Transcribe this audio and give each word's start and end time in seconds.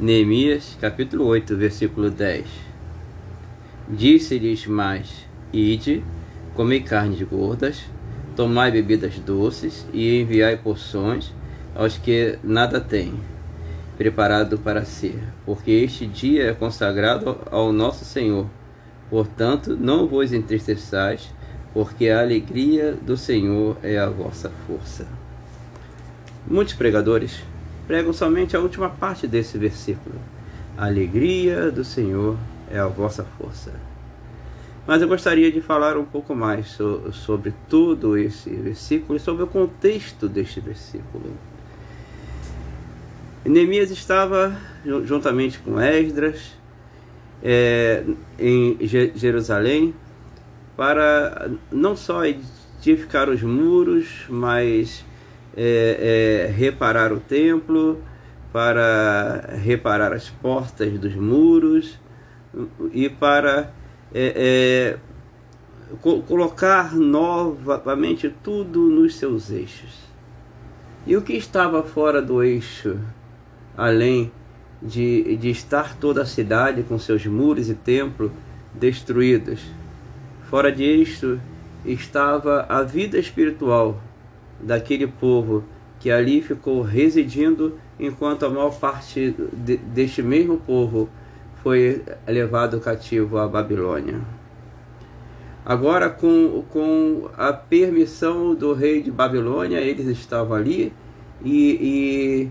Neemias 0.00 0.76
capítulo 0.80 1.24
8, 1.26 1.56
versículo 1.56 2.10
10 2.10 2.46
Disse-lhes 3.88 4.66
mais: 4.66 5.24
Ide, 5.52 6.02
comei 6.52 6.80
carnes 6.80 7.22
gordas, 7.22 7.84
tomai 8.34 8.72
bebidas 8.72 9.20
doces 9.20 9.86
e 9.92 10.20
enviai 10.20 10.56
porções 10.56 11.32
aos 11.76 11.96
que 11.96 12.40
nada 12.42 12.80
têm 12.80 13.14
preparado 13.96 14.58
para 14.58 14.84
si, 14.84 15.16
porque 15.46 15.70
este 15.70 16.08
dia 16.08 16.48
é 16.50 16.52
consagrado 16.52 17.38
ao 17.48 17.72
nosso 17.72 18.04
Senhor. 18.04 18.48
Portanto, 19.08 19.76
não 19.76 20.08
vos 20.08 20.32
entristeçais, 20.32 21.32
porque 21.72 22.08
a 22.08 22.20
alegria 22.20 22.98
do 23.00 23.16
Senhor 23.16 23.76
é 23.80 23.96
a 23.96 24.08
vossa 24.08 24.50
força. 24.66 25.06
Muitos 26.48 26.74
pregadores 26.74 27.44
pregam 27.86 28.12
somente 28.12 28.56
a 28.56 28.60
última 28.60 28.88
parte 28.88 29.26
desse 29.26 29.58
versículo. 29.58 30.16
A 30.76 30.86
alegria 30.86 31.70
do 31.70 31.84
Senhor 31.84 32.36
é 32.70 32.78
a 32.78 32.86
vossa 32.86 33.24
força. 33.38 33.72
Mas 34.86 35.00
eu 35.00 35.08
gostaria 35.08 35.50
de 35.50 35.60
falar 35.60 35.96
um 35.96 36.04
pouco 36.04 36.34
mais 36.34 36.68
so, 36.68 37.10
sobre 37.12 37.54
todo 37.68 38.18
esse 38.18 38.50
versículo 38.50 39.16
e 39.16 39.20
sobre 39.20 39.44
o 39.44 39.46
contexto 39.46 40.28
deste 40.28 40.60
versículo. 40.60 41.32
Neemias 43.44 43.90
estava 43.90 44.56
juntamente 45.04 45.58
com 45.58 45.80
Esdras 45.80 46.52
é, 47.42 48.02
em 48.38 48.78
Jerusalém 49.14 49.94
para 50.76 51.50
não 51.70 51.94
só 51.94 52.24
edificar 52.24 53.28
os 53.28 53.42
muros, 53.42 54.24
mas 54.28 55.04
é, 55.56 56.46
é, 56.48 56.52
reparar 56.52 57.12
o 57.12 57.20
templo, 57.20 58.02
para 58.54 59.56
reparar 59.60 60.12
as 60.12 60.30
portas 60.30 60.96
dos 60.96 61.16
muros 61.16 61.98
e 62.92 63.08
para 63.08 63.72
é, 64.14 64.96
é, 64.96 64.98
co 66.00 66.22
colocar 66.22 66.94
novamente 66.94 68.32
tudo 68.44 68.88
nos 68.88 69.16
seus 69.16 69.50
eixos. 69.50 70.04
E 71.04 71.16
o 71.16 71.22
que 71.22 71.32
estava 71.32 71.82
fora 71.82 72.22
do 72.22 72.44
eixo, 72.44 72.96
além 73.76 74.30
de, 74.80 75.36
de 75.36 75.50
estar 75.50 75.96
toda 75.96 76.22
a 76.22 76.26
cidade 76.26 76.84
com 76.84 76.96
seus 76.96 77.26
muros 77.26 77.68
e 77.68 77.74
templo 77.74 78.30
destruídos? 78.72 79.60
Fora 80.44 80.70
disto 80.70 81.40
estava 81.84 82.66
a 82.68 82.82
vida 82.82 83.18
espiritual 83.18 84.00
daquele 84.60 85.06
povo 85.06 85.64
que 86.00 86.10
ali 86.10 86.42
ficou 86.42 86.82
residindo, 86.82 87.78
enquanto 87.98 88.44
a 88.44 88.50
maior 88.50 88.78
parte 88.78 89.34
de, 89.52 89.76
deste 89.76 90.22
mesmo 90.22 90.58
povo 90.58 91.08
foi 91.62 92.02
levado 92.26 92.78
cativo 92.80 93.38
à 93.38 93.48
Babilônia. 93.48 94.20
Agora, 95.64 96.10
com, 96.10 96.62
com 96.68 97.30
a 97.38 97.52
permissão 97.54 98.54
do 98.54 98.74
rei 98.74 99.02
de 99.02 99.10
Babilônia, 99.10 99.78
eles 99.78 100.06
estavam 100.08 100.54
ali 100.54 100.92
e, 101.42 101.78
e 101.80 102.50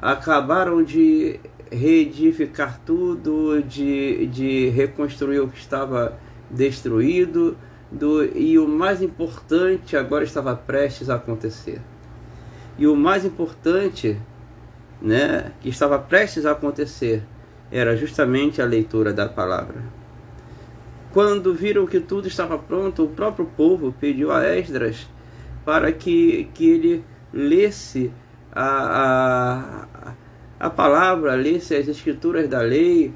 acabaram 0.00 0.82
de 0.82 1.38
reedificar 1.70 2.80
tudo, 2.86 3.62
de, 3.62 4.26
de 4.28 4.70
reconstruir 4.70 5.40
o 5.40 5.48
que 5.48 5.58
estava 5.58 6.18
destruído, 6.50 7.54
do, 7.90 8.24
e 8.36 8.58
o 8.58 8.66
mais 8.66 9.02
importante 9.02 9.96
agora 9.96 10.24
estava 10.24 10.54
prestes 10.54 11.08
a 11.10 11.16
acontecer. 11.16 11.80
E 12.76 12.86
o 12.86 12.96
mais 12.96 13.24
importante, 13.24 14.20
né, 15.00 15.52
que 15.60 15.68
estava 15.68 15.98
prestes 15.98 16.44
a 16.44 16.52
acontecer, 16.52 17.22
era 17.70 17.96
justamente 17.96 18.60
a 18.60 18.64
leitura 18.64 19.12
da 19.12 19.28
palavra. 19.28 19.82
Quando 21.12 21.54
viram 21.54 21.86
que 21.86 22.00
tudo 22.00 22.26
estava 22.26 22.58
pronto, 22.58 23.04
o 23.04 23.08
próprio 23.08 23.46
povo 23.46 23.94
pediu 24.00 24.32
a 24.32 24.44
Esdras 24.44 25.08
para 25.64 25.92
que, 25.92 26.48
que 26.52 26.68
ele 26.68 27.04
lesse 27.32 28.12
a, 28.52 29.86
a, 30.10 30.66
a 30.66 30.70
palavra, 30.70 31.34
lesse 31.34 31.74
as 31.74 31.88
escrituras 31.88 32.48
da 32.48 32.60
lei, 32.60 33.12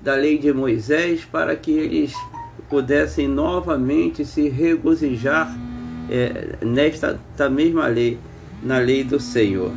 da 0.00 0.14
lei 0.14 0.38
de 0.38 0.52
Moisés, 0.52 1.24
para 1.24 1.56
que 1.56 1.72
eles 1.72 2.14
pudessem 2.68 3.28
novamente 3.28 4.24
se 4.24 4.48
regozijar 4.48 5.56
é, 6.10 6.56
nesta 6.64 7.18
mesma 7.50 7.86
lei, 7.86 8.18
na 8.62 8.78
lei 8.78 9.04
do 9.04 9.20
Senhor. 9.20 9.72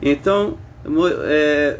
Então, 0.00 0.56
é, 1.24 1.78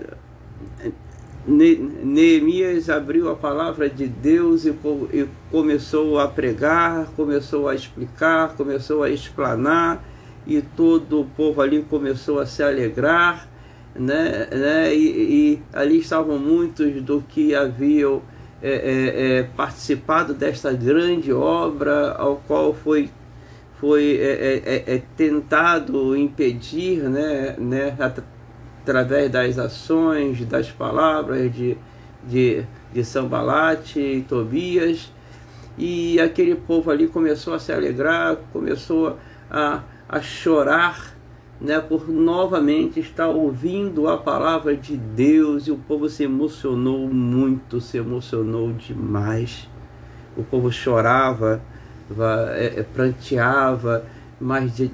Neemias 1.47 2.91
abriu 2.91 3.31
a 3.31 3.34
palavra 3.34 3.88
de 3.88 4.06
Deus 4.06 4.66
e, 4.66 4.75
e 5.12 5.27
começou 5.50 6.19
a 6.19 6.28
pregar, 6.28 7.06
começou 7.16 7.69
a 7.69 7.75
explicar, 7.75 8.54
começou 8.54 9.03
a 9.03 9.10
explanar, 9.10 10.04
e 10.47 10.60
todo 10.60 11.21
o 11.21 11.25
povo 11.25 11.60
ali 11.60 11.82
começou 11.82 12.38
a 12.38 12.47
se 12.47 12.62
alegrar, 12.62 13.48
né, 13.94 14.48
né, 14.50 14.94
e, 14.94 15.06
e 15.06 15.62
ali 15.72 15.98
estavam 15.98 16.38
muitos 16.38 17.03
do 17.03 17.22
que 17.22 17.54
haviam 17.54 18.22
é, 18.62 18.70
é, 18.70 19.38
é, 19.38 19.42
participado 19.42 20.34
desta 20.34 20.72
grande 20.72 21.32
obra 21.32 22.12
ao 22.12 22.36
qual 22.36 22.74
foi 22.74 23.10
foi 23.78 24.19
é, 24.20 24.82
é, 24.94 25.02
tentado 25.16 26.16
impedir 26.16 27.00
né, 27.04 27.54
né, 27.56 27.97
através 28.82 29.30
das 29.30 29.56
ações, 29.56 30.44
das 30.44 30.72
palavras 30.72 31.54
de, 31.54 31.78
de, 32.24 32.64
de 32.92 33.04
Sambalate 33.04 34.00
e 34.00 34.22
Tobias, 34.22 35.12
e 35.76 36.20
aquele 36.20 36.56
povo 36.56 36.91
ali 36.91 37.06
começou 37.06 37.54
a 37.54 37.60
se 37.60 37.72
alegrar, 37.72 38.36
começou 38.52 39.16
a, 39.48 39.82
a 40.08 40.20
chorar 40.20 41.16
né, 41.60 41.80
por 41.80 42.08
novamente 42.08 43.00
estar 43.00 43.28
ouvindo 43.28 44.08
a 44.08 44.16
palavra 44.16 44.76
de 44.76 44.96
Deus 44.96 45.66
e 45.66 45.70
o 45.70 45.76
povo 45.76 46.08
se 46.08 46.22
emocionou 46.22 47.08
muito, 47.08 47.80
se 47.80 47.98
emocionou 47.98 48.72
demais. 48.72 49.68
O 50.36 50.44
povo 50.44 50.70
chorava, 50.70 51.60
é, 52.56 52.74
é, 52.78 52.82
pranteava, 52.82 54.04
mais 54.41 54.76
de, 54.76 54.88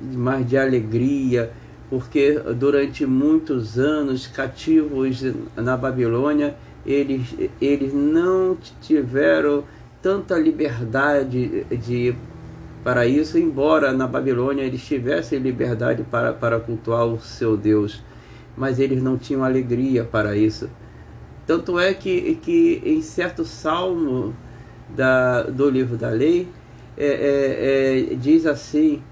de 0.47 0.57
alegria, 0.57 1.53
porque 1.91 2.41
durante 2.57 3.05
muitos 3.05 3.79
anos 3.79 4.27
cativos 4.27 5.23
na 5.55 5.77
Babilônia, 5.77 6.57
eles, 6.87 7.35
eles 7.61 7.93
não 7.93 8.57
tiveram 8.81 9.65
tanta 10.01 10.39
liberdade 10.39 11.65
de 11.65 12.15
para 12.85 13.07
isso, 13.07 13.39
embora 13.39 13.95
na 13.95 14.07
Babilônia 14.07 14.63
eles 14.63 14.85
tivessem 14.85 15.39
liberdade 15.39 16.05
para, 16.05 16.35
para 16.35 16.61
cultuar 16.61 17.07
o 17.07 17.19
seu 17.19 17.57
Deus, 17.57 18.03
mas 18.55 18.79
eles 18.79 19.03
não 19.03 19.17
tinham 19.17 19.43
alegria 19.43 20.05
para 20.05 20.37
isso. 20.37 20.69
Tanto 21.47 21.81
é 21.81 21.95
que, 21.95 22.35
que 22.43 22.83
em 22.85 23.01
certo 23.01 23.43
salmo 23.43 24.37
da, 24.95 25.45
do 25.45 25.71
livro 25.71 25.97
da 25.97 26.11
lei, 26.11 26.47
é, 26.97 27.07
é, 27.07 28.13
é, 28.13 28.15
diz 28.17 28.45
assim: 28.45 29.03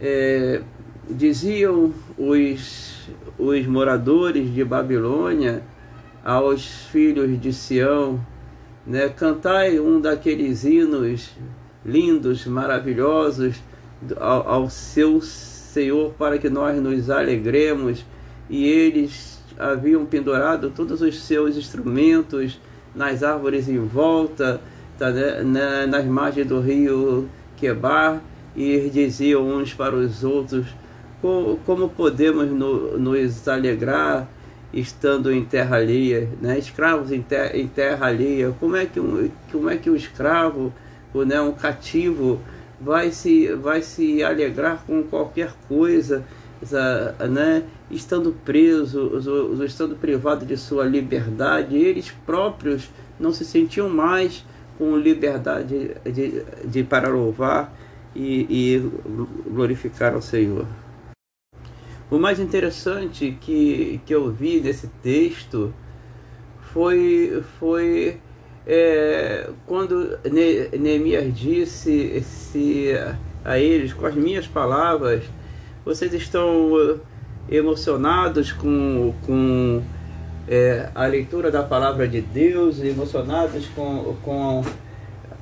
é, 0.00 0.62
diziam 1.08 1.92
os, 2.16 3.10
os 3.38 3.66
moradores 3.66 4.52
de 4.52 4.64
Babilônia 4.64 5.62
aos 6.24 6.66
filhos 6.86 7.38
de 7.38 7.52
Sião, 7.52 8.18
né, 8.86 9.10
cantai 9.10 9.78
um 9.78 10.00
daqueles 10.00 10.64
hinos 10.64 11.30
lindos, 11.84 12.46
maravilhosos 12.46 13.56
ao, 14.16 14.48
ao 14.48 14.70
seu 14.70 15.20
Senhor 15.20 16.12
para 16.14 16.38
que 16.38 16.48
nós 16.48 16.80
nos 16.80 17.10
alegremos. 17.10 18.04
E 18.48 18.64
eles 18.66 19.42
haviam 19.58 20.04
pendurado 20.04 20.70
todos 20.70 21.00
os 21.00 21.20
seus 21.22 21.56
instrumentos 21.56 22.60
nas 22.94 23.22
árvores 23.22 23.68
em 23.68 23.78
volta, 23.78 24.60
tá, 24.98 25.10
né, 25.10 25.86
nas 25.86 26.04
margens 26.04 26.46
do 26.46 26.60
rio 26.60 27.28
Quebar, 27.56 28.20
e 28.56 28.88
diziam 28.90 29.46
uns 29.48 29.74
para 29.74 29.94
os 29.94 30.22
outros: 30.22 30.66
como, 31.20 31.56
como 31.64 31.88
podemos 31.88 32.50
no, 32.50 32.98
nos 32.98 33.48
alegrar 33.48 34.28
estando 34.72 35.32
em 35.32 35.44
terra 35.44 35.76
alheia, 35.76 36.28
né? 36.40 36.58
escravos 36.58 37.12
em, 37.12 37.22
ter, 37.22 37.54
em 37.54 37.66
terra 37.66 38.06
alheia? 38.06 38.54
Como 38.58 38.76
é 38.76 38.84
que 38.86 39.00
um, 39.00 39.30
como 39.50 39.70
é 39.70 39.76
que 39.76 39.88
um 39.88 39.96
escravo 39.96 40.72
né, 41.22 41.40
um 41.40 41.52
cativo 41.52 42.40
vai 42.80 43.10
se, 43.12 43.52
vai 43.54 43.82
se 43.82 44.22
alegrar 44.22 44.82
com 44.86 45.02
qualquer 45.02 45.52
coisa, 45.68 46.24
né, 47.30 47.62
estando 47.90 48.32
preso, 48.44 49.12
estando 49.64 49.94
privado 49.96 50.46
de 50.46 50.56
sua 50.56 50.84
liberdade, 50.84 51.76
eles 51.76 52.10
próprios 52.24 52.90
não 53.20 53.32
se 53.32 53.44
sentiam 53.44 53.88
mais 53.88 54.44
com 54.78 54.96
liberdade 54.96 55.94
de, 56.04 56.12
de, 56.12 56.44
de 56.64 56.82
para 56.82 57.08
louvar 57.08 57.72
e, 58.14 58.46
e 58.48 58.90
glorificar 59.48 60.14
ao 60.14 60.22
Senhor. 60.22 60.66
O 62.10 62.18
mais 62.18 62.38
interessante 62.38 63.36
que, 63.40 64.00
que 64.04 64.14
eu 64.14 64.30
vi 64.30 64.60
nesse 64.60 64.88
texto 65.02 65.72
foi, 66.72 67.42
foi 67.58 68.20
é, 68.66 69.50
quando 69.66 70.18
Neemias 70.78 71.34
disse 71.34 72.20
se, 72.22 72.92
a 73.44 73.58
eles, 73.58 73.92
com 73.92 74.06
as 74.06 74.14
minhas 74.14 74.46
palavras, 74.46 75.24
vocês 75.84 76.12
estão 76.14 76.98
emocionados 77.48 78.52
com, 78.52 79.14
com 79.26 79.82
é, 80.48 80.88
a 80.94 81.06
leitura 81.06 81.50
da 81.50 81.62
palavra 81.62 82.08
de 82.08 82.20
Deus, 82.20 82.80
emocionados 82.80 83.66
com, 83.74 84.16
com 84.22 84.64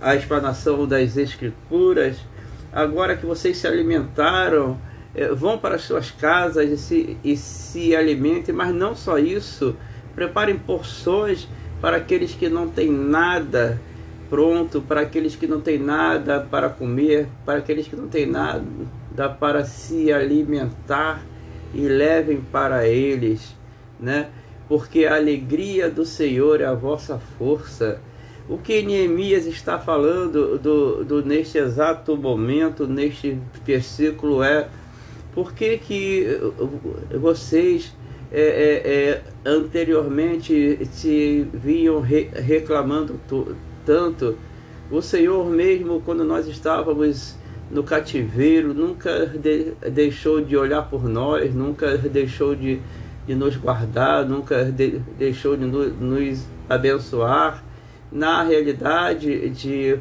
a 0.01 0.17
explanação 0.17 0.87
das 0.87 1.17
Escrituras, 1.17 2.17
agora 2.73 3.17
que 3.17 3.25
vocês 3.25 3.57
se 3.57 3.67
alimentaram, 3.69 4.77
é, 5.15 5.29
vão 5.29 5.59
para 5.59 5.77
as 5.77 5.83
suas 5.83 6.11
casas 6.11 6.69
e 6.69 6.77
se, 6.77 7.17
e 7.23 7.37
se 7.37 7.95
alimentem, 7.95 8.53
mas 8.55 8.75
não 8.75 8.97
só 8.97 9.17
isso, 9.19 9.77
preparem 10.15 10.59
porções 10.59 11.49
para 11.83 11.97
aqueles 11.97 12.33
que 12.33 12.49
não 12.49 12.69
têm 12.69 12.91
nada 12.91 13.79
pronto, 14.31 14.81
para 14.81 15.03
aqueles 15.03 15.37
que 15.37 15.47
não 15.47 15.61
têm 15.61 15.79
nada 15.79 16.41
para 16.41 16.71
comer, 16.71 17.29
para 17.45 17.59
aqueles 17.59 17.87
que 17.87 17.95
não 17.95 18.09
têm 18.09 18.25
nada 18.25 18.65
para 19.39 19.63
se 19.65 20.11
alimentar 20.11 21.23
e 21.75 21.81
levem 21.81 22.41
para 22.41 22.87
eles, 22.89 23.55
né? 24.01 24.31
Porque 24.69 25.05
a 25.05 25.17
alegria 25.17 25.91
do 25.91 26.07
Senhor 26.07 26.63
é 26.63 26.65
a 26.65 26.73
vossa 26.73 27.19
força. 27.37 28.01
O 28.49 28.57
que 28.57 28.81
Neemias 28.81 29.45
está 29.45 29.79
falando 29.79 30.57
do, 30.59 31.05
do, 31.05 31.23
neste 31.23 31.59
exato 31.59 32.17
momento, 32.17 32.87
neste 32.87 33.37
versículo, 33.67 34.43
é 34.43 34.67
por 35.35 35.53
que, 35.53 35.77
que 35.77 36.39
vocês 37.21 37.93
é, 38.33 38.41
é, 38.41 38.93
é, 39.11 39.23
anteriormente 39.45 40.79
se 40.91 41.47
vinham 41.53 42.01
re, 42.01 42.31
reclamando 42.33 43.21
tanto? 43.85 44.39
O 44.91 45.03
Senhor 45.03 45.49
mesmo, 45.51 46.01
quando 46.01 46.25
nós 46.25 46.47
estávamos 46.47 47.37
no 47.71 47.83
cativeiro, 47.83 48.73
nunca 48.75 49.27
de, 49.27 49.73
deixou 49.91 50.43
de 50.43 50.57
olhar 50.57 50.89
por 50.89 51.09
nós, 51.09 51.55
nunca 51.55 51.97
deixou 51.99 52.55
de, 52.55 52.81
de 53.27 53.35
nos 53.35 53.57
guardar, 53.57 54.27
nunca 54.27 54.65
de, 54.65 54.99
deixou 55.19 55.57
de 55.57 55.65
no, 55.65 55.89
nos 55.89 56.47
abençoar. 56.69 57.63
Na 58.11 58.43
realidade, 58.43 59.49
de, 59.51 59.99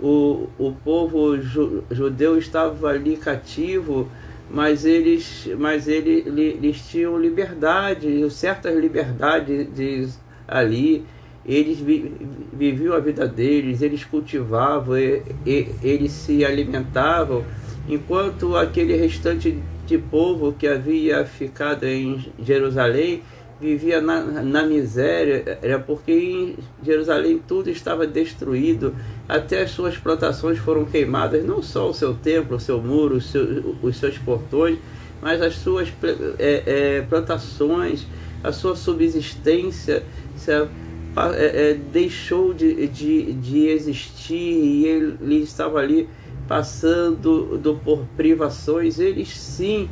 o, 0.00 0.48
o 0.58 0.72
povo 0.72 1.38
ju, 1.38 1.82
judeu 1.90 2.36
estava 2.38 2.88
ali 2.88 3.16
cativo, 3.16 4.08
mas 4.50 4.84
eles, 4.84 5.48
mas 5.58 5.88
ele, 5.88 6.24
eles 6.26 6.86
tinham 6.88 7.18
liberdade, 7.18 8.30
certas 8.30 8.76
liberdades 8.76 10.18
ali. 10.46 11.04
Eles 11.46 11.78
viviam 12.52 12.94
a 12.94 13.00
vida 13.00 13.28
deles, 13.28 13.82
eles 13.82 14.02
cultivavam, 14.02 14.96
eles 14.96 16.12
se 16.12 16.42
alimentavam, 16.42 17.44
enquanto 17.86 18.56
aquele 18.56 18.96
restante 18.96 19.58
de 19.86 19.98
povo 19.98 20.54
que 20.54 20.66
havia 20.66 21.26
ficado 21.26 21.84
em 21.84 22.32
Jerusalém 22.38 23.22
vivia 23.60 24.00
na, 24.00 24.20
na 24.20 24.62
miséria, 24.64 25.58
era 25.62 25.78
porque 25.78 26.12
em 26.12 26.56
Jerusalém 26.82 27.40
tudo 27.46 27.70
estava 27.70 28.06
destruído, 28.06 28.94
até 29.28 29.62
as 29.62 29.70
suas 29.70 29.96
plantações 29.96 30.58
foram 30.58 30.84
queimadas, 30.84 31.44
não 31.44 31.62
só 31.62 31.88
o 31.88 31.94
seu 31.94 32.14
templo, 32.14 32.56
o 32.56 32.60
seu 32.60 32.80
muro, 32.80 33.16
os 33.16 33.30
seus, 33.30 33.64
os 33.82 33.96
seus 33.96 34.18
portões, 34.18 34.78
mas 35.22 35.40
as 35.40 35.56
suas 35.56 35.92
é, 36.38 36.62
é, 36.66 37.02
plantações, 37.02 38.06
a 38.42 38.52
sua 38.52 38.76
subsistência. 38.76 40.04
É, 41.16 41.70
é, 41.70 41.74
deixou 41.74 42.52
de, 42.52 42.88
de, 42.88 43.32
de 43.34 43.68
existir 43.68 44.34
e 44.34 44.84
ele, 44.84 45.36
estava 45.36 45.78
ali 45.78 46.08
passando 46.48 47.56
do, 47.56 47.76
por 47.76 48.04
privações, 48.16 48.98
eles 48.98 49.28
sim 49.28 49.88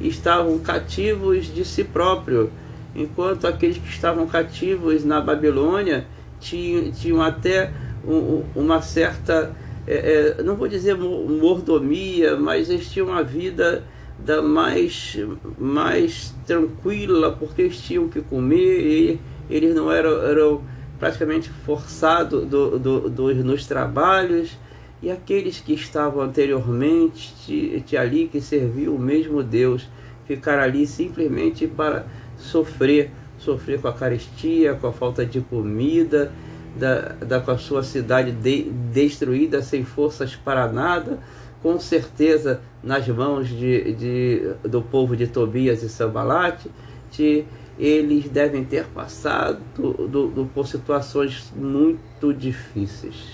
estavam 0.00 0.58
cativos 0.58 1.46
de 1.46 1.62
si 1.64 1.84
próprio, 1.84 2.50
enquanto 2.94 3.46
aqueles 3.46 3.78
que 3.78 3.88
estavam 3.88 4.26
cativos 4.26 5.04
na 5.04 5.20
Babilônia 5.20 6.06
tinham, 6.40 6.90
tinham 6.92 7.22
até 7.22 7.72
um, 8.06 8.44
uma 8.54 8.82
certa, 8.82 9.54
é, 9.86 10.36
é, 10.38 10.42
não 10.42 10.56
vou 10.56 10.68
dizer 10.68 10.96
mordomia, 10.96 12.36
mas 12.36 12.68
eles 12.68 12.90
tinham 12.90 13.08
uma 13.08 13.22
vida 13.22 13.84
da 14.18 14.42
mais, 14.42 15.16
mais 15.58 16.34
tranquila, 16.46 17.32
porque 17.32 17.62
eles 17.62 17.80
tinham 17.80 18.08
que 18.08 18.20
comer 18.20 18.80
e 18.80 19.20
eles 19.50 19.74
não 19.74 19.90
eram, 19.90 20.22
eram 20.22 20.62
praticamente 20.98 21.50
forçados 21.50 22.46
do, 22.46 22.78
do, 22.78 23.10
do, 23.10 23.34
nos 23.36 23.66
trabalhos, 23.66 24.56
e 25.02 25.10
aqueles 25.10 25.58
que 25.58 25.72
estavam 25.72 26.22
anteriormente 26.22 27.34
de, 27.44 27.80
de 27.80 27.96
ali, 27.96 28.28
que 28.28 28.40
serviam 28.40 28.94
o 28.94 28.98
mesmo 28.98 29.42
Deus, 29.42 29.88
ficaram 30.26 30.62
ali 30.62 30.86
simplesmente 30.86 31.66
para 31.66 32.06
sofrer, 32.42 33.10
sofrer 33.38 33.80
com 33.80 33.88
a 33.88 33.92
carestia, 33.92 34.74
com 34.74 34.88
a 34.88 34.92
falta 34.92 35.24
de 35.24 35.40
comida, 35.40 36.32
da, 36.76 37.00
da, 37.24 37.40
com 37.40 37.50
a 37.50 37.58
sua 37.58 37.82
cidade 37.82 38.32
de, 38.32 38.64
destruída, 38.92 39.62
sem 39.62 39.84
forças 39.84 40.34
para 40.36 40.66
nada, 40.68 41.18
com 41.62 41.78
certeza 41.78 42.60
nas 42.82 43.06
mãos 43.08 43.48
de, 43.48 43.92
de, 43.92 44.54
do 44.68 44.82
povo 44.82 45.16
de 45.16 45.26
Tobias 45.26 45.82
e 45.82 45.88
Sambalate, 45.88 46.70
de 47.10 47.44
eles 47.78 48.28
devem 48.28 48.64
ter 48.64 48.84
passado 48.86 49.60
do, 49.74 50.28
do, 50.28 50.46
por 50.46 50.66
situações 50.66 51.52
muito 51.54 52.32
difíceis. 52.32 53.32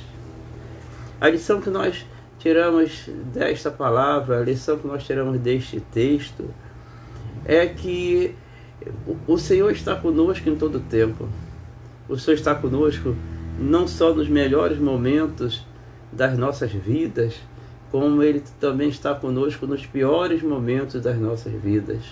A 1.21 1.29
lição 1.29 1.61
que 1.61 1.71
nós 1.71 2.07
tiramos 2.39 3.09
desta 3.33 3.71
palavra, 3.71 4.39
a 4.39 4.43
lição 4.43 4.79
que 4.79 4.87
nós 4.87 5.05
tiramos 5.05 5.39
deste 5.41 5.81
texto, 5.81 6.49
é 7.45 7.67
que 7.67 8.35
o 9.27 9.39
Senhor 9.39 9.71
está 9.73 9.97
conosco 9.97 10.49
em 10.49 10.57
todo 10.57 10.77
o 10.77 10.81
tempo. 10.81 11.29
O 12.09 12.17
Senhor 12.17 12.37
está 12.37 12.55
conosco 12.55 13.15
não 13.59 13.87
só 13.87 14.15
nos 14.15 14.29
melhores 14.29 14.79
momentos 14.79 15.67
das 16.13 16.39
nossas 16.39 16.73
vidas, 16.73 17.35
como 17.91 18.23
Ele 18.23 18.43
também 18.61 18.89
está 18.89 19.15
conosco 19.15 19.67
nos 19.67 19.85
piores 19.85 20.43
momentos 20.43 21.01
das 21.03 21.19
nossas 21.19 21.53
vidas. 21.53 22.03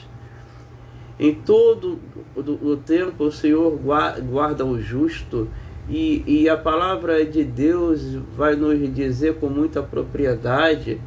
Em 1.18 1.34
todo 1.34 1.98
o 2.36 2.76
tempo 2.76 3.24
o 3.24 3.32
Senhor 3.32 3.78
guarda 3.78 4.66
o 4.66 4.80
justo 4.80 5.48
e, 5.88 6.22
e 6.26 6.48
a 6.48 6.56
palavra 6.56 7.24
de 7.24 7.42
Deus 7.42 8.02
vai 8.36 8.54
nos 8.54 8.92
dizer 8.94 9.36
com 9.36 9.48
muita 9.48 9.82
propriedade 9.82 11.00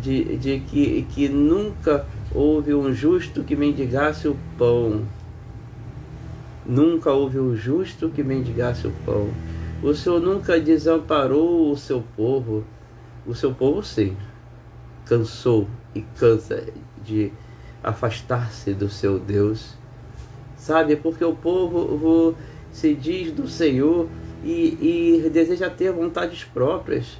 de, 0.00 0.36
de 0.36 0.60
que, 0.60 1.06
que 1.10 1.28
nunca 1.28 2.06
houve 2.34 2.74
um 2.74 2.92
justo 2.92 3.42
que 3.42 3.54
mendigasse 3.54 4.28
o 4.28 4.36
pão. 4.56 5.02
Nunca 6.64 7.10
houve 7.10 7.38
um 7.38 7.54
justo 7.54 8.08
que 8.08 8.22
mendigasse 8.22 8.86
o 8.86 8.92
pão. 9.04 9.28
O 9.82 9.94
Senhor 9.94 10.20
nunca 10.20 10.60
desamparou 10.60 11.70
o 11.70 11.76
seu 11.76 12.02
povo. 12.16 12.64
O 13.26 13.34
seu 13.34 13.52
povo, 13.52 13.82
sim, 13.82 14.16
cansou 15.04 15.68
e 15.94 16.00
cansa 16.00 16.64
de 17.04 17.32
afastar-se 17.82 18.72
do 18.72 18.88
seu 18.88 19.18
Deus. 19.18 19.74
Sabe, 20.56 20.94
porque 20.96 21.24
o 21.24 21.34
povo 21.34 22.36
se 22.70 22.94
diz 22.94 23.32
do 23.32 23.48
Senhor 23.48 24.08
e, 24.44 25.22
e 25.24 25.30
deseja 25.30 25.68
ter 25.68 25.92
vontades 25.92 26.44
próprias, 26.44 27.18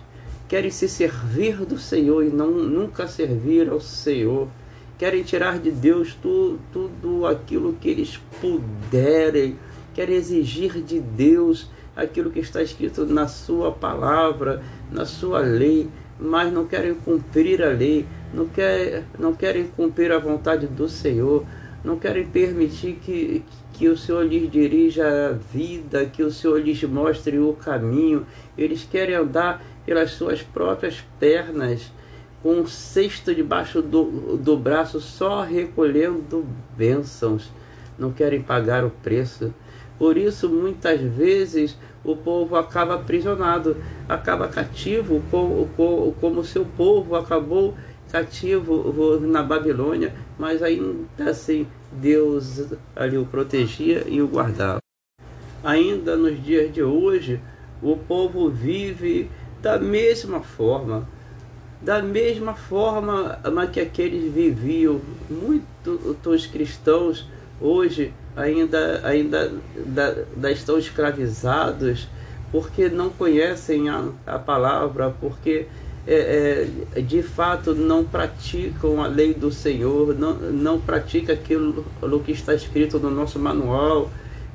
querem 0.48 0.70
se 0.70 0.88
servir 0.88 1.56
do 1.64 1.78
Senhor 1.78 2.24
e 2.24 2.30
não 2.30 2.50
nunca 2.50 3.06
servir 3.06 3.68
ao 3.68 3.80
Senhor. 3.80 4.48
Querem 5.02 5.24
tirar 5.24 5.58
de 5.58 5.72
Deus 5.72 6.14
tudo, 6.14 6.60
tudo 6.72 7.26
aquilo 7.26 7.72
que 7.72 7.88
eles 7.88 8.20
puderem, 8.40 9.58
querem 9.92 10.14
exigir 10.14 10.80
de 10.80 11.00
Deus 11.00 11.68
aquilo 11.96 12.30
que 12.30 12.38
está 12.38 12.62
escrito 12.62 13.04
na 13.04 13.26
sua 13.26 13.72
palavra, 13.72 14.62
na 14.92 15.04
sua 15.04 15.40
lei, 15.40 15.88
mas 16.20 16.52
não 16.52 16.68
querem 16.68 16.94
cumprir 16.94 17.64
a 17.64 17.70
lei, 17.70 18.06
não, 18.32 18.46
quer, 18.46 19.02
não 19.18 19.34
querem 19.34 19.66
cumprir 19.66 20.12
a 20.12 20.20
vontade 20.20 20.68
do 20.68 20.88
Senhor, 20.88 21.44
não 21.82 21.98
querem 21.98 22.24
permitir 22.24 23.00
que, 23.02 23.42
que 23.72 23.88
o 23.88 23.96
Senhor 23.96 24.24
lhes 24.24 24.48
dirija 24.48 25.30
a 25.30 25.32
vida, 25.32 26.06
que 26.06 26.22
o 26.22 26.30
Senhor 26.30 26.60
lhes 26.60 26.80
mostre 26.84 27.40
o 27.40 27.54
caminho. 27.54 28.24
Eles 28.56 28.84
querem 28.88 29.16
andar 29.16 29.64
pelas 29.84 30.12
suas 30.12 30.42
próprias 30.42 31.04
pernas, 31.18 31.90
com 32.42 32.60
um 32.60 32.66
cesto 32.66 33.34
debaixo 33.34 33.80
do, 33.80 34.36
do 34.36 34.56
braço, 34.56 35.00
só 35.00 35.42
recolhendo 35.42 36.44
bênçãos. 36.76 37.50
Não 37.98 38.12
querem 38.12 38.42
pagar 38.42 38.84
o 38.84 38.90
preço. 38.90 39.54
Por 39.98 40.16
isso, 40.16 40.48
muitas 40.48 41.00
vezes, 41.00 41.76
o 42.04 42.16
povo 42.16 42.56
acaba 42.56 42.94
aprisionado, 42.94 43.76
acaba 44.08 44.48
cativo, 44.48 45.22
como, 45.30 45.68
como, 46.20 46.44
seu 46.44 46.64
povo 46.64 47.14
acabou 47.14 47.74
cativo 48.10 49.20
na 49.20 49.42
Babilônia, 49.42 50.12
mas 50.38 50.62
ainda 50.62 51.30
assim 51.30 51.66
Deus 51.92 52.74
ali 52.96 53.16
o 53.16 53.24
protegia 53.24 54.04
e 54.06 54.20
o 54.20 54.26
guardava. 54.26 54.80
Ainda 55.62 56.16
nos 56.16 56.42
dias 56.42 56.74
de 56.74 56.82
hoje, 56.82 57.40
o 57.80 57.96
povo 57.96 58.50
vive 58.50 59.30
da 59.62 59.78
mesma 59.78 60.40
forma, 60.40 61.08
da 61.82 62.00
mesma 62.00 62.54
forma 62.54 63.40
que 63.72 63.80
aqueles 63.80 64.32
viviam. 64.32 65.00
Muitos 65.28 66.46
cristãos 66.46 67.26
hoje 67.60 68.12
ainda, 68.36 69.00
ainda 69.04 69.52
da, 70.36 70.50
estão 70.50 70.78
escravizados 70.78 72.08
porque 72.50 72.88
não 72.88 73.08
conhecem 73.10 73.88
a, 73.88 74.08
a 74.26 74.38
palavra, 74.38 75.14
porque 75.20 75.66
é, 76.06 76.68
é, 76.94 77.00
de 77.00 77.22
fato 77.22 77.74
não 77.74 78.04
praticam 78.04 79.02
a 79.02 79.06
lei 79.06 79.32
do 79.32 79.50
Senhor, 79.50 80.14
não, 80.14 80.34
não 80.34 80.80
praticam 80.80 81.34
aquilo 81.34 81.84
que 82.24 82.32
está 82.32 82.54
escrito 82.54 82.98
no 82.98 83.10
nosso 83.10 83.38
manual 83.38 84.10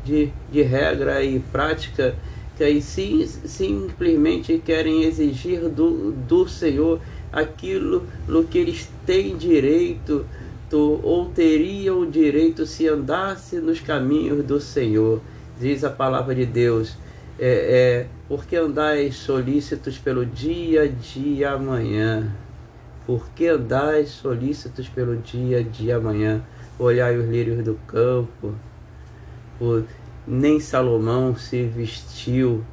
de, 0.05 0.31
de 0.51 0.61
regra 0.61 1.23
e 1.23 1.39
prática, 1.39 2.15
que 2.55 2.63
aí 2.63 2.81
sim, 2.81 3.25
simplesmente 3.25 4.61
querem 4.63 5.03
exigir 5.03 5.61
do, 5.69 6.11
do 6.11 6.47
Senhor 6.47 6.99
aquilo 7.31 8.07
no 8.27 8.43
que 8.43 8.57
eles 8.57 8.89
têm 9.05 9.37
direito 9.37 10.25
ou 10.71 11.29
teriam 11.29 12.09
direito 12.09 12.65
se 12.65 12.87
andasse 12.87 13.57
nos 13.57 13.79
caminhos 13.79 14.43
do 14.43 14.59
Senhor, 14.59 15.21
diz 15.59 15.83
a 15.83 15.89
palavra 15.89 16.35
de 16.35 16.45
Deus 16.45 16.97
é, 17.39 18.05
é, 18.05 18.07
porque 18.27 18.55
andais 18.55 19.15
solícitos 19.15 19.97
pelo 19.97 20.25
dia 20.25 20.89
de 20.89 21.45
amanhã? 21.45 22.35
Por 23.05 23.29
que 23.29 23.47
andais 23.47 24.09
solícitos 24.09 24.89
pelo 24.89 25.15
dia 25.15 25.63
de 25.63 25.91
amanhã? 25.91 26.43
Olhai 26.79 27.17
os 27.17 27.29
lírios 27.29 27.63
do 27.63 27.75
campo, 27.87 28.53
por, 29.57 29.85
nem 30.27 30.59
Salomão 30.59 31.35
se 31.35 31.63
vestiu 31.63 32.63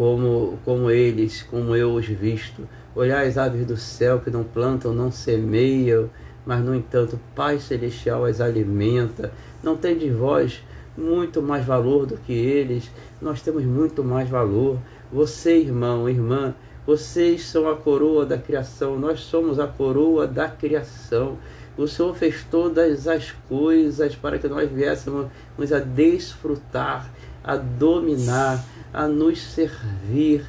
como, 0.00 0.58
como 0.64 0.90
eles, 0.90 1.42
como 1.42 1.76
eu 1.76 1.92
os 1.92 2.06
visto. 2.06 2.66
Olhai 2.96 3.28
as 3.28 3.36
aves 3.36 3.66
do 3.66 3.76
céu 3.76 4.18
que 4.18 4.30
não 4.30 4.42
plantam, 4.42 4.94
não 4.94 5.12
semeiam, 5.12 6.08
mas 6.46 6.64
no 6.64 6.74
entanto 6.74 7.20
Pai 7.36 7.58
Celestial 7.58 8.24
as 8.24 8.40
alimenta. 8.40 9.30
Não 9.62 9.76
tem 9.76 9.98
de 9.98 10.08
vós 10.08 10.64
muito 10.96 11.42
mais 11.42 11.66
valor 11.66 12.06
do 12.06 12.16
que 12.16 12.32
eles, 12.32 12.90
nós 13.20 13.42
temos 13.42 13.62
muito 13.62 14.02
mais 14.02 14.26
valor. 14.26 14.78
Você, 15.12 15.58
irmão, 15.58 16.08
irmã, 16.08 16.54
vocês 16.86 17.44
são 17.44 17.68
a 17.68 17.76
coroa 17.76 18.24
da 18.24 18.38
criação, 18.38 18.98
nós 18.98 19.20
somos 19.20 19.60
a 19.60 19.66
coroa 19.66 20.26
da 20.26 20.48
criação. 20.48 21.36
O 21.76 21.86
Senhor 21.86 22.16
fez 22.16 22.42
todas 22.50 23.06
as 23.06 23.32
coisas 23.50 24.16
para 24.16 24.38
que 24.38 24.48
nós 24.48 24.70
viéssemos 24.70 25.28
a 25.70 25.78
desfrutar, 25.78 27.12
a 27.42 27.56
dominar, 27.56 28.64
a 28.92 29.06
nos 29.06 29.40
servir. 29.40 30.44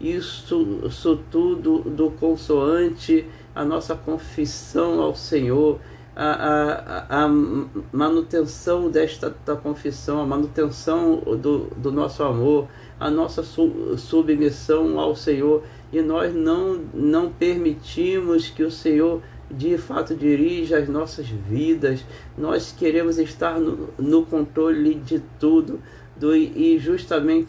Isso, 0.00 0.80
isso 0.84 1.18
tudo 1.30 1.80
do 1.80 2.10
consoante 2.12 3.26
a 3.58 3.64
nossa 3.64 3.96
confissão 3.96 5.00
ao 5.00 5.16
Senhor, 5.16 5.80
a, 6.14 7.06
a, 7.08 7.24
a 7.24 7.28
manutenção 7.92 8.88
desta 8.88 9.34
da 9.44 9.56
confissão, 9.56 10.20
a 10.20 10.26
manutenção 10.26 11.16
do, 11.16 11.66
do 11.76 11.90
nosso 11.90 12.22
amor, 12.22 12.68
a 13.00 13.10
nossa 13.10 13.42
su, 13.42 13.96
submissão 13.98 15.00
ao 15.00 15.16
Senhor. 15.16 15.64
E 15.92 16.00
nós 16.00 16.32
não, 16.32 16.80
não 16.94 17.32
permitimos 17.32 18.48
que 18.48 18.62
o 18.62 18.70
Senhor 18.70 19.20
de 19.50 19.76
fato 19.76 20.14
dirija 20.14 20.78
as 20.78 20.88
nossas 20.88 21.26
vidas. 21.26 22.04
Nós 22.36 22.72
queremos 22.76 23.18
estar 23.18 23.58
no, 23.58 23.88
no 23.98 24.24
controle 24.24 24.94
de 24.94 25.20
tudo. 25.40 25.80
E 26.20 26.78
justamente 26.78 27.48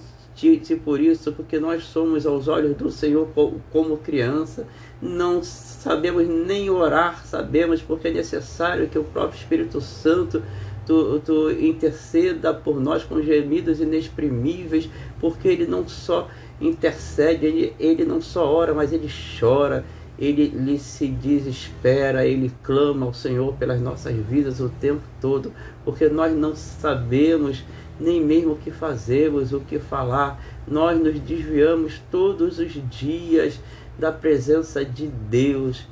por 0.85 1.01
isso, 1.01 1.33
porque 1.33 1.59
nós 1.59 1.83
somos 1.83 2.25
aos 2.25 2.47
olhos 2.47 2.75
do 2.77 2.89
Senhor 2.89 3.27
como 3.71 3.97
criança, 3.97 4.65
não 5.01 5.43
sabemos 5.43 6.27
nem 6.27 6.69
orar, 6.69 7.25
sabemos 7.25 7.81
porque 7.81 8.07
é 8.07 8.11
necessário 8.11 8.88
que 8.88 8.97
o 8.97 9.03
próprio 9.03 9.38
Espírito 9.38 9.81
Santo 9.81 10.41
tu, 10.85 11.19
tu 11.19 11.51
interceda 11.51 12.53
por 12.53 12.79
nós 12.79 13.03
com 13.03 13.21
gemidos 13.21 13.79
inexprimíveis, 13.79 14.89
porque 15.19 15.47
ele 15.47 15.67
não 15.67 15.88
só 15.88 16.29
intercede, 16.61 17.45
ele, 17.45 17.73
ele 17.79 18.05
não 18.05 18.21
só 18.21 18.51
ora, 18.51 18.73
mas 18.73 18.91
ele 18.91 19.09
chora, 19.39 19.85
ele, 20.17 20.51
ele 20.55 20.79
se 20.79 21.07
desespera, 21.07 22.25
ele 22.25 22.51
clama 22.63 23.05
ao 23.05 23.13
Senhor 23.13 23.53
pelas 23.53 23.79
nossas 23.79 24.15
vidas 24.15 24.59
o 24.59 24.69
tempo 24.69 25.03
todo, 25.21 25.53
porque 25.85 26.09
nós 26.09 26.35
não 26.35 26.55
sabemos 26.55 27.63
nem 28.00 28.24
mesmo 28.24 28.53
o 28.53 28.58
que 28.58 28.72
fazemos, 28.72 29.51
o 29.51 29.60
que 29.60 29.79
falar. 29.79 30.41
Nós 30.68 31.00
nos 31.00 31.20
desviamos 31.20 32.01
todos 32.10 32.60
os 32.60 32.72
dias 32.89 33.60
da 33.98 34.12
presença 34.12 34.86
de 34.86 35.08
Deus. 35.08 35.88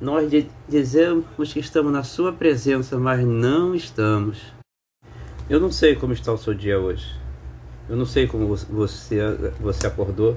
Nós 0.00 0.30
dizemos 0.68 1.52
que 1.52 1.60
estamos 1.60 1.92
na 1.92 2.02
Sua 2.02 2.32
presença, 2.32 2.98
mas 2.98 3.24
não 3.24 3.74
estamos. 3.74 4.52
Eu 5.48 5.60
não 5.60 5.70
sei 5.70 5.94
como 5.94 6.12
está 6.12 6.32
o 6.32 6.38
seu 6.38 6.54
dia 6.54 6.78
hoje. 6.80 7.06
Eu 7.88 7.96
não 7.96 8.06
sei 8.06 8.26
como 8.26 8.46
você, 8.48 9.18
você 9.60 9.86
acordou. 9.86 10.36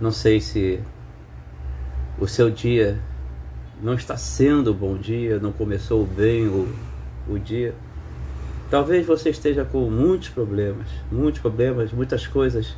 Não 0.00 0.10
sei 0.10 0.40
se 0.40 0.80
o 2.18 2.26
seu 2.26 2.50
dia 2.50 2.98
não 3.82 3.94
está 3.94 4.16
sendo 4.16 4.74
bom 4.74 4.96
dia, 4.96 5.38
não 5.38 5.52
começou 5.52 6.06
bem 6.06 6.46
o, 6.46 6.68
o 7.28 7.38
dia. 7.38 7.74
Talvez 8.70 9.04
você 9.04 9.30
esteja 9.30 9.64
com 9.64 9.90
muitos 9.90 10.28
problemas, 10.28 10.86
muitos 11.10 11.40
problemas, 11.40 11.92
muitas 11.92 12.28
coisas 12.28 12.76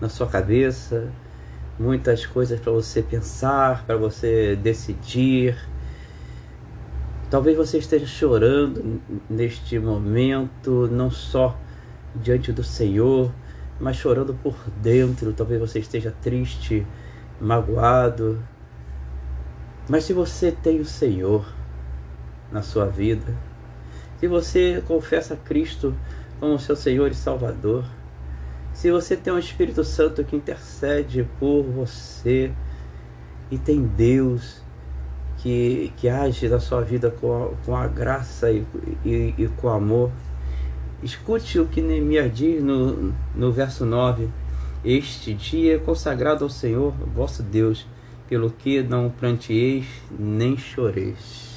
na 0.00 0.08
sua 0.08 0.28
cabeça, 0.28 1.10
muitas 1.76 2.24
coisas 2.24 2.60
para 2.60 2.70
você 2.70 3.02
pensar, 3.02 3.84
para 3.84 3.96
você 3.96 4.54
decidir. 4.54 5.56
Talvez 7.28 7.56
você 7.56 7.78
esteja 7.78 8.06
chorando 8.06 9.00
neste 9.28 9.80
momento, 9.80 10.88
não 10.92 11.10
só 11.10 11.58
diante 12.14 12.52
do 12.52 12.62
Senhor, 12.62 13.32
mas 13.80 13.96
chorando 13.96 14.34
por 14.34 14.54
dentro. 14.80 15.32
Talvez 15.32 15.58
você 15.58 15.80
esteja 15.80 16.14
triste, 16.22 16.86
magoado. 17.40 18.40
Mas 19.88 20.04
se 20.04 20.12
você 20.12 20.52
tem 20.52 20.78
o 20.78 20.84
Senhor 20.84 21.44
na 22.52 22.62
sua 22.62 22.86
vida, 22.86 23.34
se 24.22 24.28
você 24.28 24.80
confessa 24.86 25.34
Cristo 25.34 25.92
como 26.38 26.56
seu 26.56 26.76
Senhor 26.76 27.10
e 27.10 27.14
Salvador, 27.14 27.84
se 28.72 28.88
você 28.88 29.16
tem 29.16 29.32
um 29.32 29.38
Espírito 29.38 29.82
Santo 29.82 30.22
que 30.22 30.36
intercede 30.36 31.28
por 31.40 31.64
você 31.64 32.52
e 33.50 33.58
tem 33.58 33.82
Deus 33.82 34.62
que, 35.38 35.92
que 35.96 36.08
age 36.08 36.48
na 36.48 36.60
sua 36.60 36.82
vida 36.82 37.10
com 37.10 37.46
a, 37.46 37.48
com 37.66 37.76
a 37.76 37.88
graça 37.88 38.48
e, 38.52 38.64
e, 39.04 39.34
e 39.36 39.48
com 39.56 39.68
amor, 39.68 40.12
escute 41.02 41.58
o 41.58 41.66
que 41.66 41.82
Neemias 41.82 42.32
diz 42.32 42.62
no, 42.62 43.12
no 43.34 43.50
verso 43.50 43.84
9: 43.84 44.28
Este 44.84 45.34
dia 45.34 45.74
é 45.74 45.78
consagrado 45.78 46.44
ao 46.44 46.50
Senhor 46.50 46.92
vosso 47.12 47.42
Deus, 47.42 47.88
pelo 48.28 48.50
que 48.50 48.84
não 48.84 49.10
plantieis 49.10 49.84
nem 50.16 50.56
choreis. 50.56 51.51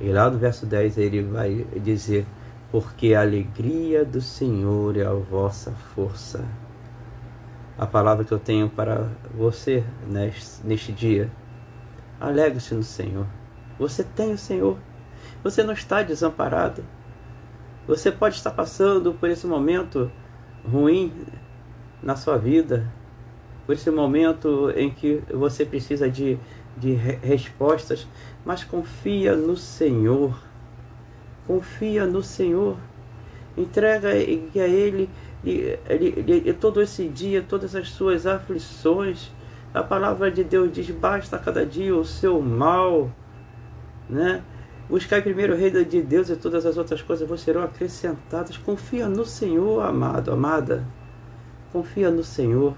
E 0.00 0.10
lá 0.10 0.30
no 0.30 0.38
verso 0.38 0.64
10 0.64 0.98
ele 0.98 1.22
vai 1.22 1.66
dizer: 1.82 2.26
Porque 2.70 3.14
a 3.14 3.22
alegria 3.22 4.04
do 4.04 4.20
Senhor 4.20 4.96
é 4.96 5.04
a 5.04 5.12
vossa 5.12 5.72
força. 5.72 6.44
A 7.76 7.86
palavra 7.86 8.24
que 8.24 8.32
eu 8.32 8.38
tenho 8.38 8.68
para 8.68 9.08
você 9.34 9.84
neste, 10.06 10.66
neste 10.66 10.92
dia: 10.92 11.30
alegre-se 12.20 12.74
no 12.74 12.82
Senhor. 12.82 13.26
Você 13.78 14.02
tem 14.02 14.32
o 14.32 14.38
Senhor. 14.38 14.76
Você 15.42 15.62
não 15.62 15.72
está 15.72 16.02
desamparado. 16.02 16.84
Você 17.86 18.12
pode 18.12 18.36
estar 18.36 18.50
passando 18.50 19.14
por 19.14 19.30
esse 19.30 19.46
momento 19.46 20.10
ruim 20.68 21.12
na 22.02 22.16
sua 22.16 22.36
vida, 22.36 22.86
por 23.64 23.74
esse 23.74 23.90
momento 23.90 24.70
em 24.76 24.90
que 24.90 25.22
você 25.32 25.64
precisa 25.64 26.10
de, 26.10 26.38
de 26.78 26.92
respostas, 26.92 28.06
mas 28.44 28.64
confia 28.64 29.34
no 29.34 29.56
Senhor. 29.56 30.38
Confia 31.46 32.06
no 32.06 32.22
Senhor. 32.22 32.76
Entrega 33.56 34.10
a 34.10 34.16
Ele, 34.16 35.10
ele, 35.44 36.52
todo 36.54 36.80
esse 36.80 37.08
dia, 37.08 37.44
todas 37.46 37.74
as 37.74 37.90
suas 37.90 38.26
aflições. 38.26 39.30
A 39.72 39.82
palavra 39.82 40.30
de 40.30 40.44
Deus 40.44 40.72
diz: 40.72 40.90
basta 40.90 41.38
cada 41.38 41.64
dia 41.64 41.94
o 41.94 42.04
seu 42.04 42.40
mal. 42.40 43.10
Né? 44.08 44.42
Buscar 44.88 45.22
primeiro 45.22 45.54
o 45.54 45.56
reino 45.56 45.84
de 45.84 46.00
Deus 46.00 46.30
e 46.30 46.36
todas 46.36 46.64
as 46.64 46.78
outras 46.78 47.02
coisas 47.02 47.28
vão 47.28 47.36
serão 47.36 47.62
acrescentadas. 47.62 48.56
Confia 48.56 49.06
no 49.08 49.26
Senhor, 49.26 49.84
amado, 49.84 50.32
amada. 50.32 50.82
Confia 51.72 52.10
no 52.10 52.24
Senhor. 52.24 52.74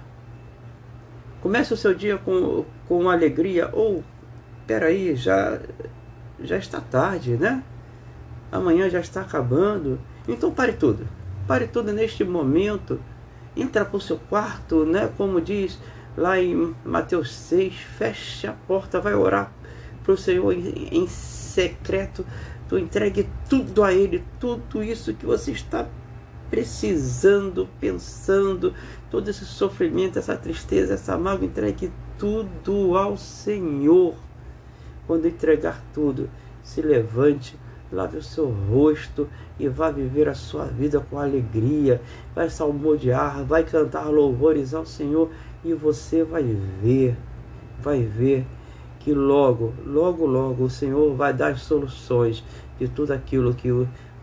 Comece 1.43 1.73
o 1.73 1.77
seu 1.77 1.95
dia 1.95 2.19
com, 2.19 2.65
com 2.87 3.09
alegria 3.09 3.71
ou 3.73 4.05
peraí, 4.67 5.17
já, 5.17 5.59
já 6.41 6.57
está 6.57 6.81
tarde, 6.81 7.37
né? 7.37 7.63
Amanhã 8.53 8.89
já 8.91 9.01
está 9.01 9.23
acabando. 9.23 9.99
Então 10.29 10.53
pare 10.53 10.75
tudo. 10.75 11.09
Pare 11.47 11.67
tudo 11.67 11.93
neste 11.93 12.25
momento. 12.25 13.01
Entra 13.57 13.85
para 13.85 13.97
o 13.97 14.01
seu 14.01 14.19
quarto, 14.19 14.85
né? 14.85 15.11
Como 15.17 15.41
diz 15.41 15.79
lá 16.17 16.39
em 16.39 16.75
Mateus 16.85 17.33
6, 17.33 17.75
feche 17.75 18.47
a 18.47 18.53
porta, 18.53 19.01
vai 19.01 19.15
orar 19.15 19.53
para 20.03 20.13
o 20.13 20.17
Senhor 20.17 20.53
em, 20.53 20.89
em 20.93 21.07
secreto. 21.07 22.25
Tu 22.69 22.79
entregue 22.79 23.29
tudo 23.49 23.83
a 23.83 23.93
Ele, 23.93 24.23
tudo 24.39 24.83
isso 24.83 25.15
que 25.15 25.27
você 25.27 25.51
está 25.53 25.87
precisando, 26.51 27.69
pensando, 27.79 28.75
todo 29.11 29.29
esse 29.29 29.45
sofrimento, 29.45 30.19
essa 30.19 30.37
tristeza, 30.37 30.95
essa 30.95 31.17
mágoa, 31.17 31.47
entregue 31.47 31.93
tudo 32.19 32.97
ao 32.97 33.17
Senhor. 33.17 34.15
Quando 35.07 35.29
entregar 35.29 35.83
tudo, 35.95 36.29
se 36.63 36.83
levante, 36.83 37.57
lave 37.93 38.19
o 38.19 38.23
seu 38.23 38.49
rosto 38.51 39.29
e 39.59 39.69
vá 39.69 39.91
viver 39.91 40.29
a 40.29 40.35
sua 40.35 40.65
vida 40.65 41.01
com 41.01 41.19
alegria. 41.19 42.01
Vai 42.35 42.51
salmodiar, 42.51 43.45
vai 43.45 43.65
cantar 43.65 44.09
louvores 44.09 44.75
ao 44.75 44.85
Senhor 44.85 45.31
e 45.65 45.73
você 45.73 46.25
vai 46.25 46.43
ver, 46.83 47.17
vai 47.81 48.03
ver 48.03 48.47
que 48.99 49.15
logo, 49.15 49.73
logo, 49.85 50.27
logo 50.27 50.65
o 50.65 50.71
Senhor 50.71 51.15
vai 51.15 51.33
dar 51.33 51.57
soluções 51.57 52.45
de 52.79 52.87
tudo 52.87 53.13
aquilo 53.13 53.55
que 53.55 53.71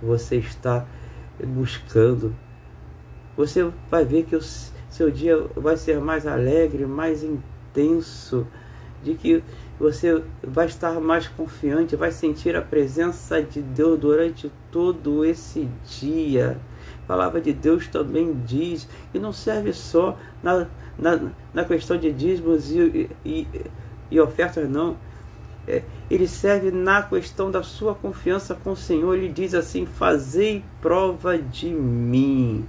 você 0.01 0.37
está 0.37 0.85
buscando. 1.45 2.33
Você 3.35 3.69
vai 3.89 4.03
ver 4.03 4.23
que 4.23 4.35
o 4.35 4.41
seu 4.41 5.11
dia 5.11 5.37
vai 5.55 5.77
ser 5.77 5.99
mais 5.99 6.25
alegre, 6.25 6.85
mais 6.85 7.23
intenso, 7.23 8.47
de 9.03 9.13
que 9.13 9.43
você 9.79 10.23
vai 10.43 10.65
estar 10.65 10.99
mais 10.99 11.27
confiante, 11.27 11.95
vai 11.95 12.11
sentir 12.11 12.55
a 12.55 12.61
presença 12.61 13.41
de 13.41 13.61
Deus 13.61 13.99
durante 13.99 14.51
todo 14.71 15.23
esse 15.23 15.69
dia. 15.99 16.59
A 17.03 17.07
palavra 17.07 17.39
de 17.39 17.53
Deus 17.53 17.87
também 17.87 18.33
diz 18.45 18.89
que 19.11 19.19
não 19.19 19.31
serve 19.31 19.71
só 19.71 20.17
na, 20.41 20.67
na, 20.97 21.31
na 21.53 21.63
questão 21.63 21.97
de 21.97 22.11
dízimos 22.11 22.71
e, 22.71 23.09
e, 23.23 23.47
e 24.09 24.19
ofertas, 24.19 24.67
não 24.67 24.97
ele 26.09 26.27
serve 26.27 26.71
na 26.71 27.03
questão 27.03 27.51
da 27.51 27.61
sua 27.61 27.93
confiança 27.93 28.55
com 28.55 28.71
o 28.71 28.75
Senhor. 28.75 29.13
Ele 29.15 29.27
diz 29.27 29.53
assim: 29.53 29.85
Fazei 29.85 30.63
prova 30.81 31.37
de 31.37 31.69
mim, 31.69 32.67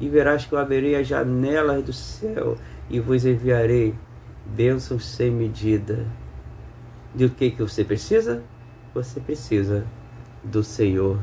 e 0.00 0.08
verás 0.08 0.46
que 0.46 0.54
eu 0.54 0.58
abrirei 0.58 0.96
as 0.96 1.06
janelas 1.06 1.84
do 1.84 1.92
céu 1.92 2.56
e 2.88 2.98
vos 2.98 3.26
enviarei 3.26 3.94
bênçãos 4.46 5.04
sem 5.04 5.30
medida. 5.30 6.06
De 7.14 7.28
que, 7.28 7.50
que 7.50 7.62
você 7.62 7.84
precisa? 7.84 8.42
Você 8.94 9.20
precisa 9.20 9.86
do 10.42 10.62
Senhor. 10.62 11.18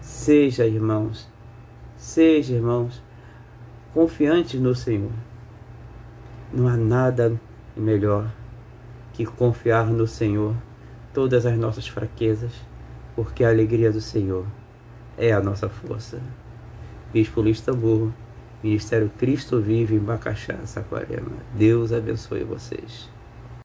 Seja, 0.00 0.66
irmãos, 0.66 1.28
seja, 1.96 2.54
irmãos, 2.54 3.02
confiantes 3.94 4.60
no 4.60 4.74
Senhor. 4.74 5.12
Não 6.52 6.66
há 6.68 6.76
nada 6.76 7.38
melhor 7.76 8.30
que 9.12 9.26
confiar 9.26 9.86
no 9.86 10.06
Senhor 10.06 10.54
todas 11.12 11.44
as 11.46 11.58
nossas 11.58 11.88
fraquezas, 11.88 12.52
porque 13.14 13.44
a 13.44 13.48
alegria 13.48 13.90
do 13.90 14.00
Senhor 14.00 14.46
é 15.18 15.32
a 15.32 15.40
nossa 15.40 15.68
força. 15.68 16.20
Bispo 17.12 17.40
Luiz 17.40 17.60
Tambor, 17.60 18.10
Ministério 18.62 19.10
Cristo 19.18 19.60
Vive 19.60 19.96
em 19.96 19.98
Bacaxá, 19.98 20.56
Saquarema. 20.64 21.32
Deus 21.54 21.92
abençoe 21.92 22.44
vocês. 22.44 23.10